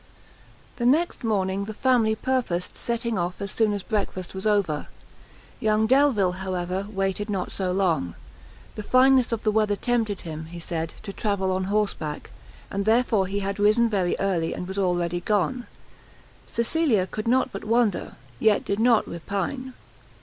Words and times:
A 0.01 0.03
RAILING. 0.03 0.71
The 0.93 0.97
next 0.97 1.23
morning 1.23 1.65
the 1.65 1.75
family 1.75 2.15
purposed 2.15 2.75
setting 2.75 3.19
off 3.19 3.39
as 3.39 3.51
soon 3.51 3.71
as 3.71 3.83
breakfast 3.83 4.33
was 4.33 4.47
over; 4.47 4.87
young 5.59 5.85
Delvile, 5.85 6.31
however, 6.41 6.87
waited 6.89 7.29
not 7.29 7.51
so 7.51 7.71
long; 7.71 8.15
the 8.73 8.81
fineness 8.81 9.31
of 9.31 9.43
the 9.43 9.51
weather 9.51 9.75
tempted 9.75 10.21
him, 10.21 10.45
he 10.45 10.59
said, 10.59 10.95
to 11.03 11.13
travel 11.13 11.51
on 11.51 11.65
horse 11.65 11.93
back, 11.93 12.31
and 12.71 12.85
therefore 12.85 13.27
he 13.27 13.41
had 13.41 13.59
risen 13.59 13.91
very 13.91 14.15
early, 14.19 14.55
and 14.55 14.67
was 14.67 14.79
already 14.79 15.19
gone. 15.19 15.67
Cecilia 16.47 17.05
could 17.05 17.27
not 17.27 17.51
but 17.51 17.63
wonder, 17.63 18.15
yet 18.39 18.65
did 18.65 18.79
not 18.79 19.07
repine. 19.07 19.73